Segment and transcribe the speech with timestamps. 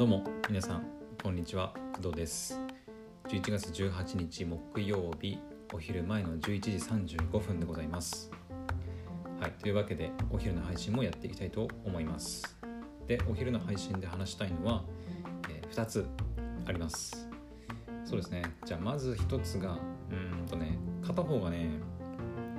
[0.00, 0.86] どうも皆さん
[1.22, 2.58] こんにちは工藤です。
[3.28, 5.38] 11月18日木曜日
[5.74, 6.70] お昼前の11時
[7.18, 8.30] 35分でございます。
[9.38, 12.56] はいというわけでお昼の配信もやっていきたいと思います。
[13.08, 14.84] でお昼の配信で話したいのは、
[15.50, 16.06] えー、2つ
[16.64, 17.28] あります。
[18.06, 18.42] そうですね。
[18.64, 19.78] じゃあまず1つが
[20.10, 21.68] うんとね片方がね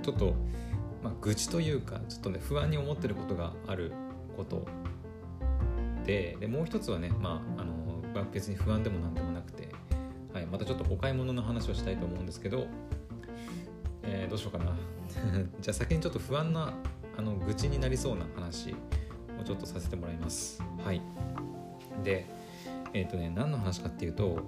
[0.04, 0.36] ちょっと
[1.02, 3.94] まあ、愚痴というかちょっとね不安に思ってることがある
[4.38, 4.68] こと
[6.06, 7.92] ででもう一つはね、まあ、あの
[8.32, 9.70] 別に不安でも何でもなくて、
[10.34, 12.68] はい、またちょっとお買い物の話をしたいと思うんですけど、
[14.04, 14.76] えー、どうしようかな。
[15.60, 16.74] じゃあ先にちょっと不安な
[17.18, 18.74] あの愚痴になりそうな話
[19.40, 20.64] をちょっとさせてもらいます。
[20.84, 21.02] はい。
[22.04, 22.26] で
[22.94, 24.40] えっ、ー、とね何の話かっていうと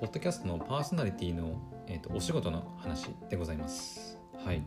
[0.00, 4.18] ポッドキャストのパーソナリティの、えーと、お仕事の話でございます。
[4.44, 4.62] はい。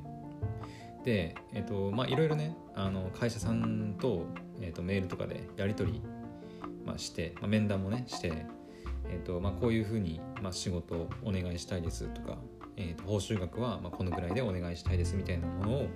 [1.04, 4.26] でえっ、ー、とまあいろいろねあの会社さんと,、
[4.60, 6.02] えーとメールとかでやり取り
[6.88, 8.46] まあ、して、まあ、面談もねして、
[9.10, 12.38] えーとまあ、こういうふうに、まあ、仕事をお願いしたいですとか、
[12.78, 15.88] えー、と報酬額はまあこのぐらいでお願いしたいですみたいなものを、ま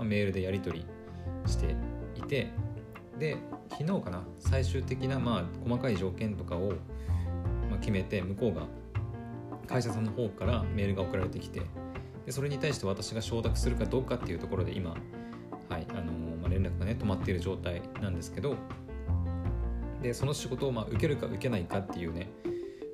[0.00, 1.74] あ、メールでやり取りして
[2.14, 2.52] いて
[3.18, 3.38] で
[3.70, 6.72] 昨日かな最終的なまあ細かい条件とかを、
[7.68, 8.66] まあ、決めて向こうが
[9.66, 11.62] 会社さんの方からメールが送られてきて
[12.24, 14.90] でそれに対して私が承諾するかどうかっていうところで今、
[15.68, 18.56] はいあの、まあ、連絡がね止まっている状態なんですけど
[20.02, 22.30] でその仕事をまあ受けるか受けないかっていうね、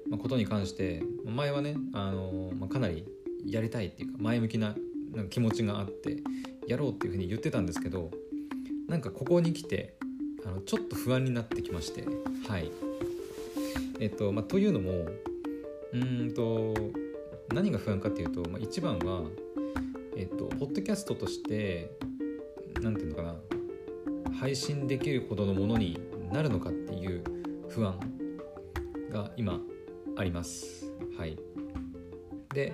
[0.08, 3.06] まあ、ことに関して前はね、あのまあ、かなり
[3.44, 4.74] やりたいっていうか前向きな
[5.12, 6.18] なんか気持ちがあって
[6.66, 8.10] やろうっていうふうに言ってたんですけど
[8.88, 9.94] なんかここに来て
[10.44, 12.04] あのちょっと不安になってきまして
[12.48, 12.70] はい。
[14.00, 15.06] えっとまあというのも
[15.92, 16.74] うんと
[17.54, 19.22] 何が不安かっていうと、まあ、一番は
[20.16, 21.90] えっとポッドキャストとして
[22.80, 23.36] 何て言うのかな
[24.40, 26.00] 配信できるほどのものに
[26.32, 27.22] なるのかっていう
[27.68, 27.98] 不安
[29.10, 29.60] が今
[30.16, 30.90] あります。
[31.18, 31.38] はい、
[32.54, 32.72] で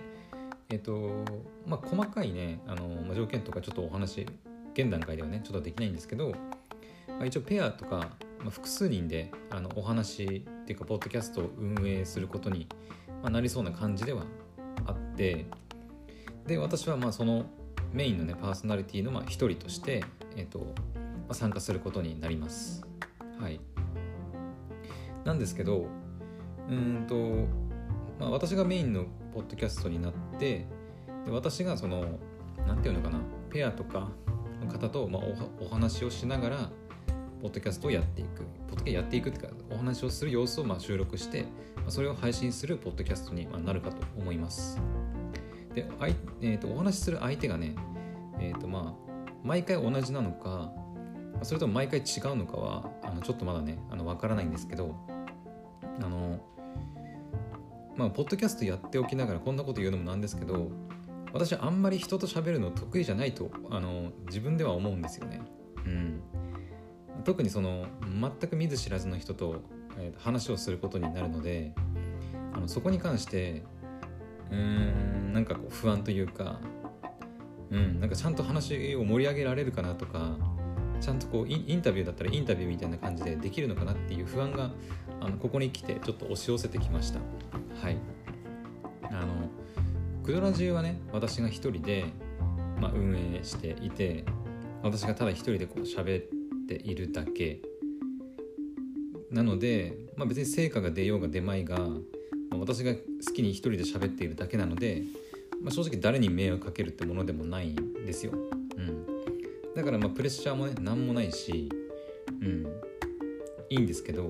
[0.69, 1.25] えっ、と
[1.67, 4.27] まあ細かいねあの、条件とかちょっとお話
[4.75, 6.31] 現段階ではねちょっとできないんですけど、
[7.09, 12.69] まあ、一応ペアとか、まあ、複数人であのお話っていうかポッドキャストを運営することに、
[13.23, 14.23] まあ、なりそうな感じでは
[14.87, 15.47] あって
[16.47, 17.47] で私はまあその
[17.93, 20.05] メインのねパーソナリティの一人として、
[20.37, 20.65] えっとま
[21.31, 22.89] あ、参加することになります。
[23.39, 23.61] はい。
[25.25, 25.87] なんですけど
[26.69, 27.15] うんと、
[28.19, 30.67] まあ、私がメインのポッドキャストになって
[31.25, 32.19] で私がその
[32.67, 34.11] 何て言うのかなペアとか
[34.61, 35.23] の方と、まあ、
[35.61, 36.71] おお話をしながら
[37.41, 38.43] ポッドキャストをやっていく。
[38.69, 41.43] ポッドキャストやっていくっていうかお話をする様子をまあ収録して、
[41.77, 44.81] まあ、それを配信するポッドキャストにまあなるかと思います。
[45.75, 47.75] で、あいえーと、お話しする相手がね
[48.41, 49.09] えっ、ー、とまあ
[49.45, 50.73] 毎回同じなのか
[51.43, 54.95] それとも毎回違うのかはあのちょっとまだねあの分からないんですけど
[56.01, 56.41] あの
[57.97, 60.71] まあポッドキャストやっておきながらこんなこと言うのもなんですけど
[61.33, 65.41] 私あんまり人と喋るの得意じゃないとあの自分では思うんですよね。
[65.85, 66.23] うん、
[67.25, 69.63] 特にその全く見ず知らずの人と、
[69.99, 71.75] えー、話をすることになるので
[72.53, 73.63] あのそこに関して
[74.51, 76.61] うーんなんかこう不安というか、
[77.71, 80.37] うん、なんかちゃんと話を盛り上げられるかなとか
[81.01, 84.71] ちゃんとこうインタビューだったらインタビューみたいな感じでできるのかなっていう不安が
[85.21, 87.21] あのここに来てちょっと押し寄せてきました。
[87.83, 87.97] はい。
[89.11, 89.49] あの
[90.23, 92.05] クドラジはね私が一人で、
[92.81, 94.25] まあ、運営していて
[94.83, 96.25] 私がただ一人でこう喋っ
[96.67, 97.61] ているだけ。
[99.31, 101.87] なので、まあ、別に成果が出ようが出まいが、ま
[102.53, 103.01] あ、私が好
[103.35, 105.05] きに一人で喋っているだけなので、
[105.63, 108.33] まあ、正直誰に迷惑かけるってものでもないんですよ。
[109.79, 111.69] だからまあプレッシャーもね何もないし
[112.43, 112.67] うん。
[113.71, 114.29] いいんですけど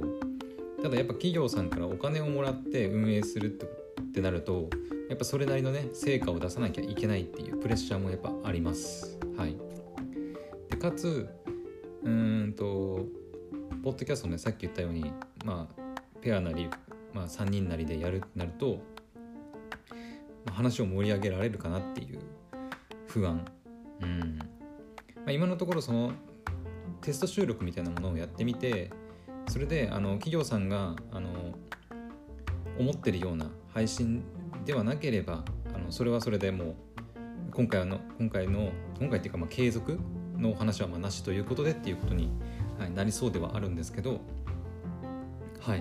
[0.82, 4.68] ただやっぱ企業さんからお金をもらって運営するってなると
[5.08, 9.18] やっぱそれなりのね成果を出さなきゃいけないっていうプレッシャーもやっぱあります。
[9.38, 9.56] はい。
[10.68, 11.26] でかつ
[12.02, 13.06] うんと
[13.82, 15.10] ポッドキャストねさっき言ったように
[15.46, 16.68] まあペアなり、
[17.14, 18.82] まあ、3人なりでやるってなると、
[20.44, 22.18] まあ、話を盛り上げられるかなっていう
[23.06, 23.46] 不安。
[24.02, 24.57] うん。
[25.28, 26.12] あ、今のところその
[27.00, 28.90] テスト収録みたいなものをやってみて
[29.48, 31.54] それであの企業さんがあの
[32.78, 34.22] 思ってるような配信
[34.64, 35.44] ではなければ
[35.74, 36.74] あのそれはそれでもう
[37.52, 39.98] 今回の今回の今回っていうかまあ継続
[40.36, 42.30] のお話はまあなしということでっていうことに、
[42.78, 44.20] はい、なりそうではあるんですけど
[45.60, 45.80] はい、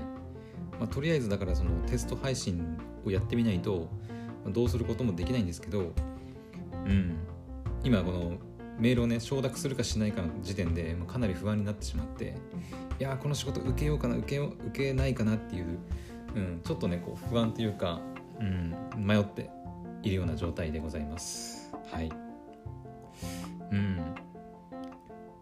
[0.79, 3.87] まあ、とりあえずだからそのテスト配信をやってみないと
[4.47, 5.93] どうすることもできないんですけど
[6.85, 7.17] うん。
[7.83, 8.33] 今この
[8.79, 12.35] メールをね承諾するかしないかの時点で、まあ、かなり不安になってしまって
[12.99, 15.79] いやこの仕事受けようかな受けよう受けないかなっていう、
[16.35, 17.99] うん、ちょっとねこう不安というか、
[18.39, 19.49] うん、迷って
[20.03, 21.71] いるような状態でございます。
[21.91, 22.11] はい。
[23.71, 24.15] うん。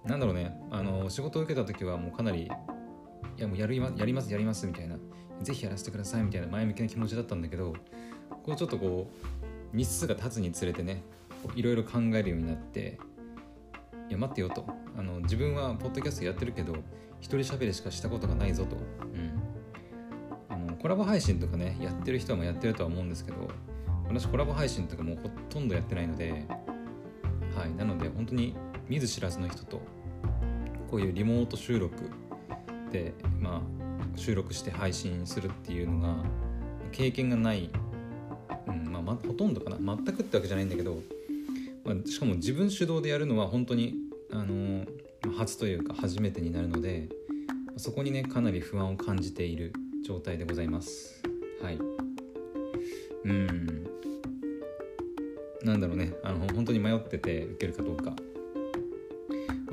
[0.05, 4.97] なんだろうねあの仕事を受けた時はもうかなりいやもうやるやりますやりますみたいな
[5.41, 7.73] ぜひやらせてくださいみたいな前向きな気持ちだったんだけど
[8.43, 9.09] こうちょっとこ
[9.73, 11.03] う日数が経つにつれてね
[11.55, 12.97] いろいろ考えるようになって
[14.09, 14.65] いや待ってよと。
[14.97, 16.73] あの自分はポッドキャストやってるけど
[17.19, 19.41] 一人喋りしかしたことがないぞと、うん、
[20.47, 23.49] あのコラボ配信とかねやってる人はもやってるとは思うんですけど
[24.07, 26.45] 私コラボ配信とかもうほとんどやってないので
[27.55, 28.55] はいなので本当に
[28.87, 29.81] 見ず知らずの人と
[30.89, 32.09] こういうリモート収録
[32.91, 33.61] でまあ
[34.17, 36.23] 収録して配信するっていうのが
[36.91, 37.69] 経験がない
[38.67, 39.77] うんまあ、まほとんどかな。
[39.77, 41.14] 全くってわけじゃないんだけど、まあ、
[42.05, 43.95] しかも自分主導でやるのは本当に、
[44.31, 44.85] あの、
[45.31, 47.09] 初というか初めてになるので
[47.77, 49.73] そこにねかなり不安を感じている
[50.05, 51.21] 状態でございます。
[51.61, 51.79] はい。
[53.25, 53.87] うん。
[55.63, 56.13] なんだろうね。
[56.23, 58.15] あの本当に迷ってて受けるかどうか、ま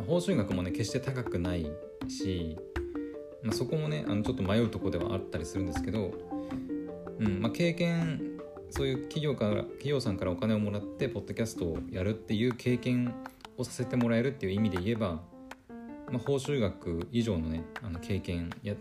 [0.00, 1.66] あ、報酬額もね決して高くない
[2.08, 2.56] し、
[3.42, 6.12] まあ、そこもねあのちょっと迷うとこではあったりするんですけど、
[7.20, 7.40] うん。
[7.40, 8.31] まあ、経験
[8.72, 13.14] そういう企業から企業さんからお金をもらってポッドキャストをやるっていう経験
[13.58, 15.20] をさせてもらえるっていう意味で言えば、
[16.10, 18.74] まあ、報酬額以上のねあの経験や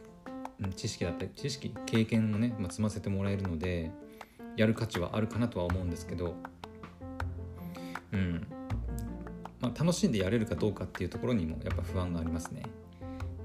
[0.77, 3.91] 知識だったり知識経験をね、まあ、積ませてもらえるので
[4.55, 6.35] やる価値はあるかなとは思うんですけど
[8.13, 8.47] うん。
[9.59, 12.63] まあ、楽しんでやれるかどうかっていうところにもやっぱ不安がありますね。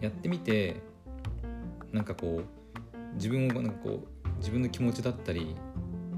[0.01, 0.77] やってみて
[1.93, 5.57] なんかこう自分をなんかこう自分の気持ちだったり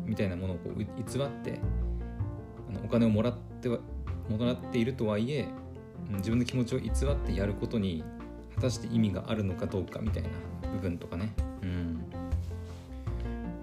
[0.08, 1.60] みたいなものをこう偽って
[2.68, 3.78] あのお金をもらっては
[4.28, 5.46] もらっているとはいえ
[6.10, 8.04] 自分の気持ちを偽ってやることに
[8.54, 10.28] 果たして意味があるのかどうかみたいな
[10.72, 11.32] 部分とかね、
[11.62, 12.02] うん。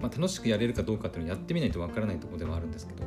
[0.00, 3.04] まあ、楽しくやれるかどうかっていうのはやってみないとわからないところではあるんですけど、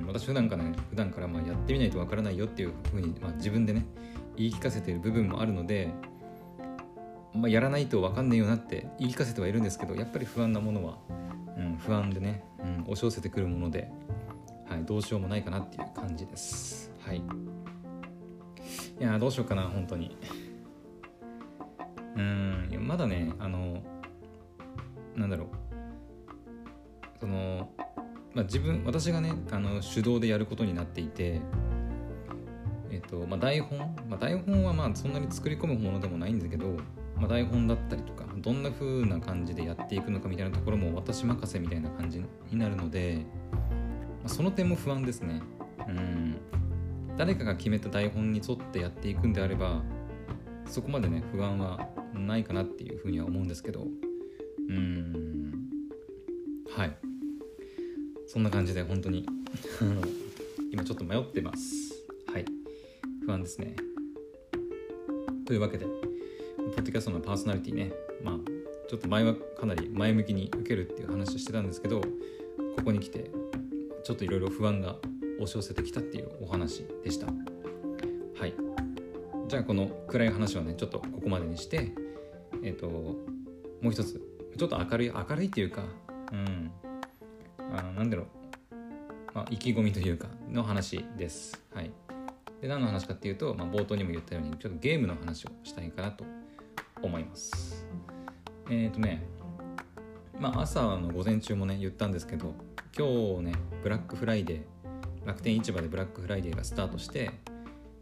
[0.00, 3.86] うん、私普段からね普段からまあやってみないとわからないよっていうふうに、まあ、自分でね
[4.36, 5.90] 言い聞かせてる部分もあるので、
[7.34, 10.98] まあ、やらないと分かんねえよなって言い聞かせてはいるんですけどやっぱり不安なものは
[11.56, 13.90] うん、不安でね、うん、押し寄せてくるもので、
[14.68, 16.92] はい、どうしようもないかなっていう感じです。
[17.00, 17.18] はい。
[17.18, 17.22] い
[18.98, 20.16] やどうしようかな、本当に。
[22.16, 23.82] うん、まだね、あの、
[25.16, 25.48] なんだろう。
[27.20, 27.70] その、
[28.34, 31.40] まあ、自分、私がね、あの手動でやることになっていて、
[32.90, 33.78] えっとまあ、台本、
[34.08, 36.76] まあ、台本はまあそんなに作り込むものでもないんだけど、
[37.16, 45.40] まあ、台本だったりとかどんな風な感じでやっていくのかみたいなところも私任せみたいな感じになるので、まあ、その点も不安ですね。
[45.88, 46.36] うん。
[47.16, 49.82] 誰かが決めた台本に沿ってやっていくんであれば
[50.66, 53.86] そこまでね不安はないかなっていうふうには思うんですけど。
[54.68, 55.52] うん。
[56.76, 56.96] はい。
[58.26, 59.24] そんな感じで本当に
[60.70, 61.94] 今ちょっと迷ってます。
[62.26, 62.44] はい。
[63.24, 63.74] 不安ですね。
[65.46, 67.92] というわけでポッドキャストのパーソナリティね、
[68.24, 68.34] まあ、
[68.88, 72.06] ちょっと前はかなり前向きに受けるっていう話をしてたんですけど、こ
[72.86, 73.30] こに来て、
[74.02, 74.96] ちょっといろいろ不安が
[75.36, 77.26] 押し寄せてきたっていうお話でした。
[77.26, 77.32] は
[78.46, 78.54] い。
[79.48, 81.92] じゃあ、この暗い話はね、ちょっとここまでにして、
[82.62, 83.14] えっ、ー、と、も
[83.84, 84.20] う一つ、
[84.56, 85.84] ちょっと明るい、明るいっていうか、
[86.32, 86.70] うん、
[87.58, 88.26] あなんだろう、
[89.34, 91.62] まあ、意気込みというか、の話です。
[91.74, 91.90] はい。
[92.64, 96.24] で何の話かっていうと、まあ、冒頭にも言ったようにちょっとゲームの話をしたいかなと
[97.02, 97.83] 思います
[98.70, 99.22] えっ、ー、とね
[100.38, 102.54] まあ朝の午前中もね言ったんですけど
[102.96, 103.52] 今日ね
[103.82, 107.30] ブラックフライデー楽天市場でブラックフライデーがスタートして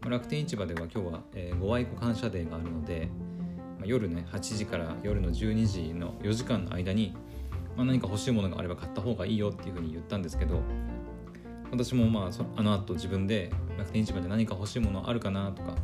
[0.05, 3.07] 楽天市場では今日は、えー、ご愛顧感謝デーがあるので、
[3.79, 7.15] まあ、夜ね8時から夜の12時の4時間の間に、
[7.77, 10.61] まあ、何か欲しいものがあれば買った方がいいよっていうふうに言ったんですけど
[11.71, 15.75] 私もまああの後自分で楽天市場で何か欲しいものあるかなとか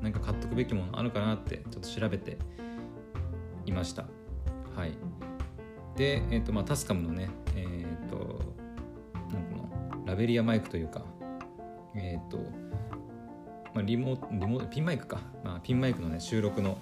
[0.00, 2.38] 何か買っとくべきものあるかなってちょっと調べて
[3.66, 4.15] いました。
[4.76, 4.92] はい。
[5.96, 8.16] で、えーとまあ、タスカムのねえ、ー、と
[9.32, 11.02] なんのラベリアマイクというか
[11.94, 12.36] え、ー、と、
[13.74, 16.76] まあ、リモリモピンマイクか、まあ、ピンマイクのね収録の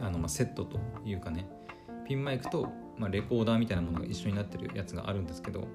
[0.00, 1.46] あの、まあ、セットというかね
[2.08, 5.66] ピンマイクと、まあ、レコーダーみたいなものが一緒になってるやつがあるんですけど、ま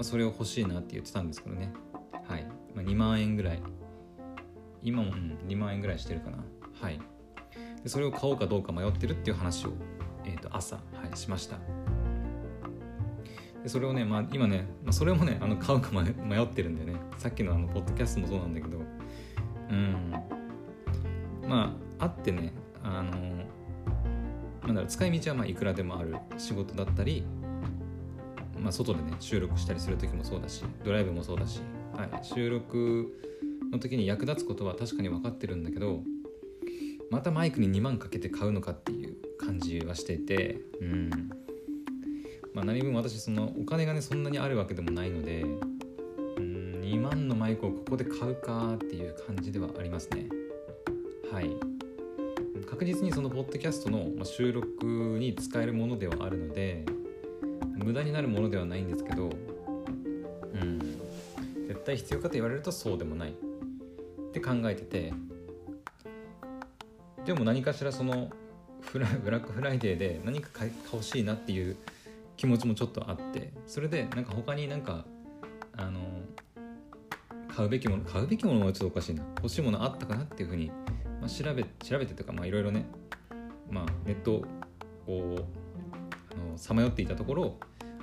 [0.00, 1.72] あ、それを欲しいなって言ってたんですけどね。
[2.26, 3.62] はい、まあ、2万円ぐらい。
[4.82, 6.38] 今も、うん、2万円ぐらいしてるかな。
[6.80, 7.00] はい。
[7.82, 9.72] でそれを買おうかどうか迷ってるっていう話を、
[10.28, 10.82] えー、と朝、は
[11.12, 11.56] い、しました。
[13.62, 16.96] でそれをね、まあ、今ね、まあ、それもねあの買うか迷ってるんでね。
[17.16, 18.78] さっきのあのポッドキャストもそうなんだけど。
[19.70, 20.12] うん。
[21.48, 23.10] まああってねあの
[24.64, 27.24] なんだろう使い道はまあいくらでもある仕事だったり、
[28.58, 31.60] まあ、外でね収録したりする時もそうだしドライブもそうだし、
[31.94, 33.06] はい、収録
[33.72, 36.02] の時に役立つことは確かに分かってるんだけど
[37.10, 38.97] またマイクに2万かけて買うのかってい
[39.48, 41.10] 感じはしててうん。
[42.52, 50.28] まあ何分私そのお金がねそんなにあるわけでもないのでうん2万のマイクをここで買うかっていう感じではありますね。
[51.32, 51.50] はい。
[52.68, 54.84] 確実にそのポッドキャストの収録
[55.18, 56.84] に使えるものではあるので
[57.76, 59.30] 無駄になるものではないんですけど
[60.54, 60.78] うん。
[61.66, 63.30] 絶対必要かと言われるとそうでもない。
[63.30, 65.14] って考えてて
[67.24, 68.30] でも何かしらその
[68.92, 71.76] ブラックフライデーで何か買い欲しいなっていう
[72.36, 75.04] 気持ちもちょっとあってそれでなんか他になんか
[75.76, 76.00] あの
[77.48, 79.24] 買うべきもの買うべきものはちょっとおかしいな。
[79.36, 80.70] 欲しいものあったかなっていうふうに
[81.20, 82.86] まあ、調べ調べてとかいろいろね、
[83.70, 84.44] まあ、ネット
[85.06, 85.36] を
[86.56, 87.56] さまよっていたところ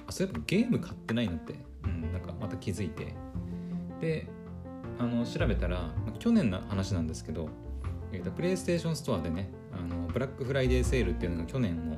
[0.07, 3.13] あそういえばゲーム買ってないなって、うん、なんかまた気づいて。
[4.01, 4.27] で
[4.97, 7.49] あの調べたら、まあ、去年の話なんですけど、
[8.13, 11.97] えーと、プレイステーションストアでねあのブラックフライデーセールっていうのが去年も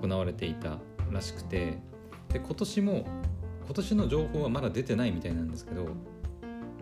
[0.00, 0.78] 行われていた
[1.10, 1.78] らしくて
[2.28, 3.06] で今年も
[3.64, 5.84] 今年の情報はまだ出てないみたいなんですけど、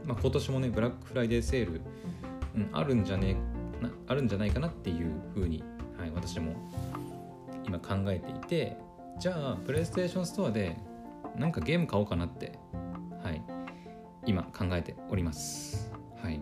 [0.04, 1.80] まあ、今年もねブラックフライデーセール
[2.58, 3.36] うん、あるんじゃね
[3.80, 5.62] なあるんじゃないかなっていうふうに、
[5.96, 6.54] はい、私も
[7.64, 8.76] 今考えていて
[9.18, 10.76] じゃあプレイステーションストアで
[11.36, 12.58] なんかゲーム買おうかなって、
[13.22, 13.42] はい、
[14.26, 15.92] 今考えております。
[16.20, 16.40] はい、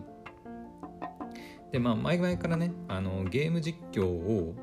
[1.71, 4.55] でまあ前々からねあのゲーム実況を、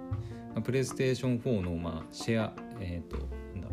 [0.62, 3.68] プレイステーション4の、まあ、シェアえっ、ー、となんだ、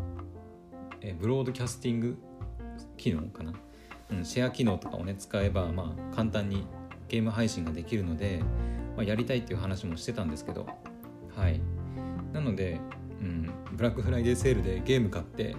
[1.00, 2.18] えー、ブロードキャスティング
[2.96, 3.52] 機能かな、
[4.10, 6.66] うん、シェア機能とかをね使えば、まあ、簡単に
[7.08, 8.42] ゲーム配信ができるので、
[8.96, 10.66] まあ、やりたいっていう話もしてたんですけど
[11.36, 11.60] はい。
[12.32, 12.80] なので、
[13.20, 15.56] うん、ブラックフライデーセールでゲーム買って、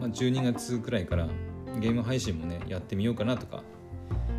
[0.00, 1.28] まあ、12月くらいから
[1.80, 3.62] ゲーム配信もねやってみようかなとか、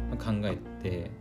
[0.10, 1.12] まあ、考えて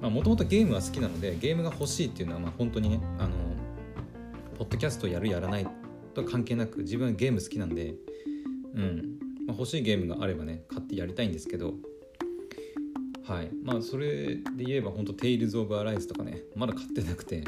[0.00, 3.30] もともとゲームは好きなのでゲームが欲しいっていうのはまあ本当にねあの
[4.58, 5.66] ポッドキャストやるやらない
[6.14, 7.94] と関係なく自分はゲーム好きなんで、
[8.74, 9.18] うん。
[9.46, 11.74] まあ、欲しいゲームがあればね買ってやりたいんですけど
[13.26, 13.50] はい。
[13.64, 17.44] まあそれで言えば本当テイルズ・オブ・アライズとかねまだ買ってなくて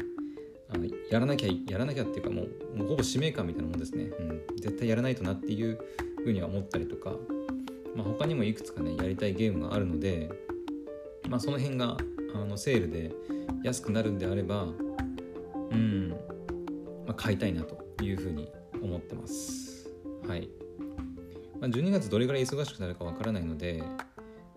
[0.73, 5.79] あのやらなきゃやらなきゃっていうかもうもうほぼ使命感みたいなもんですね、うん、絶対やらないとなっていう
[6.23, 7.11] ふうには思ったりとか、
[7.95, 10.29] まあ、他にもいくつかねやりたいゲームがあるので、
[11.29, 11.97] まあ、その辺が
[12.33, 13.11] あのセールで
[13.63, 18.51] 安くなるんであればうん、まあ、買いたいなというふうに
[18.81, 19.89] 思ってます。
[20.27, 20.49] はい、
[21.59, 23.83] まあ、12月どれぐらい忙しくなるかわからないので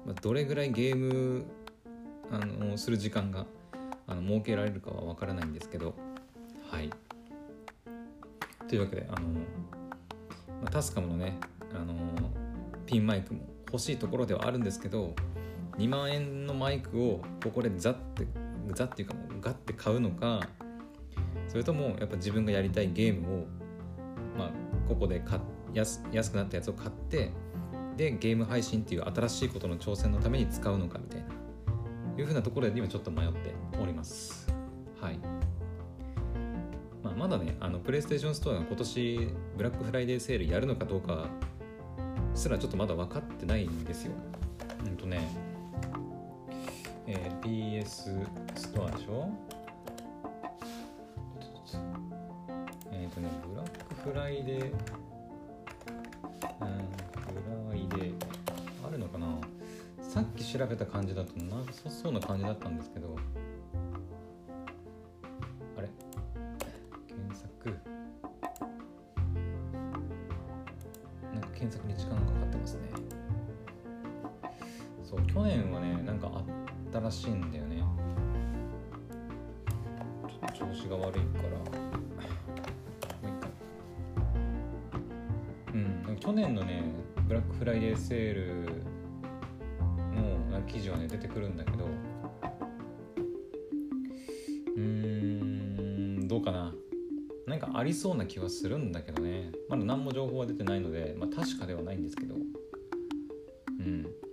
[0.08, 1.44] まあ、どれぐらいゲーム
[2.30, 3.44] あのする時間が
[4.06, 5.94] あの設けられるかは分からないんですけど
[6.70, 6.90] はい。
[8.66, 11.38] というわけであの、まあ、タスカムのね
[11.75, 11.94] あの
[12.87, 15.14] ピンマイクも欲しいところではあるんですけど
[15.78, 18.26] 2万円のマイクをここでザッて
[18.75, 20.40] ザっていうかもうガッて買うのか
[21.47, 23.47] それともやっぱ自分がやりたいゲームを、
[24.37, 24.50] まあ、
[24.88, 25.40] ここで買
[25.73, 27.30] 安安くなったやつを買って
[27.97, 31.38] でゲーム配信っていう新しいことの挑戦のために使うのかみたいな
[32.18, 34.52] いうふうなところで今ちょっと迷っております。
[35.00, 35.18] はい。
[37.02, 41.28] まあ、まだねあのプレイステーションストアが今年ブラックフライデーセールやるのかどうか
[42.35, 44.12] すらちょっとまだ分かってないんですよ。
[44.85, 45.20] うんとね
[47.10, 49.30] えー、PS ストアでしょ？
[52.92, 53.70] えっ、ー、とねブラッ
[54.04, 54.64] クフライデー
[56.60, 58.12] うんで
[58.86, 59.26] あるのかな？
[60.02, 63.16] さっき調べた感じだとなさそうな感じだったんですけど。
[65.78, 65.88] あれ？
[67.06, 67.78] 検索。
[71.32, 72.80] なんか検索に時間がかかってますね。
[75.02, 76.44] そう去年はねなんかあっ
[76.98, 77.84] たらしいんだよね。
[80.52, 81.50] 調子が悪いから。
[81.50, 81.64] も
[83.22, 83.50] う一回。
[85.74, 85.76] う
[86.12, 86.82] ん去年のね
[87.28, 88.64] ブラックフライデーセール
[90.50, 91.86] の記事はね出てくるんだけど。
[94.76, 96.74] うんどうかな。
[97.46, 99.52] なんかありそうな気はするんだけどね。
[99.68, 102.34] まだ何も情報は出てないので、まあ、確かではないんですけど。
[102.34, 102.38] う
[103.82, 104.27] ん。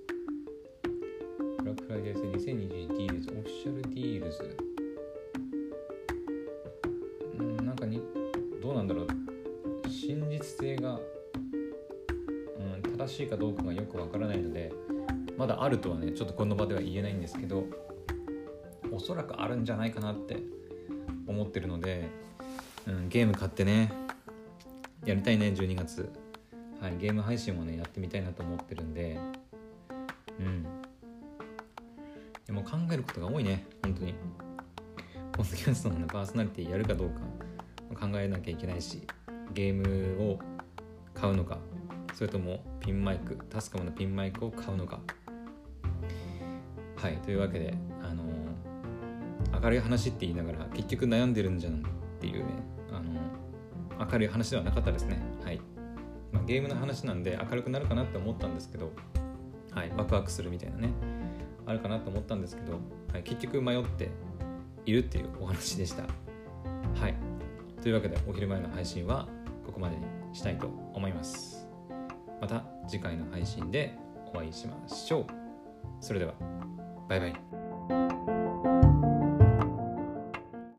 [14.06, 14.72] わからないので
[15.38, 17.66] まだあるとはねちょっとこの場では言えないんですけど
[18.92, 20.38] おそらくあるんじゃないかなって
[21.28, 22.08] 思ってるので、
[22.88, 23.92] うん、ゲーム買ってね
[25.06, 26.12] やりたいね12月。
[26.82, 29.18] はいゲーム配信もねやってみたいなと思ってるんで
[30.40, 30.64] うん。
[32.46, 34.14] でも考えることが多いね本当に。
[35.32, 39.06] ポッドキャストの、パーソナリティやるかどうか考えなきゃいけないし
[39.54, 40.40] ゲームを
[41.14, 41.58] 買うのか
[42.16, 45.02] それともピンマイクタスカムのピンマイクを買うのか。
[46.96, 48.24] はいというわけであの
[49.62, 51.78] 明るい話って言いながら結局悩んでるんじゃんっ
[52.20, 52.46] ていうね
[52.90, 55.20] あの明るい話ではなかったですね。
[55.44, 55.60] はい、
[56.32, 58.94] まあ、ゲームの話なんで明るくなるかなって思ったんですけど
[59.72, 60.90] はいワクワクするみたいなね
[61.66, 62.80] あるかなと思ったんですけど、
[63.12, 64.10] はい、結局迷って
[64.86, 66.04] いるっていうお話でした。
[66.04, 67.16] はい。
[67.82, 69.28] というわけでお昼前の配信は
[69.66, 70.04] ここまでに
[70.34, 71.55] したいと思います。
[72.42, 73.98] また次回の配信で
[74.34, 75.26] お会いしましょう。
[76.00, 76.34] それでは
[77.08, 78.45] バイバイ。